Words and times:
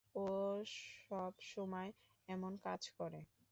ও 0.15 0.25
সব 0.99 1.33
সময় 1.51 1.89
এমন 2.29 2.53
কাজ 2.63 2.81
করে। 2.97 3.21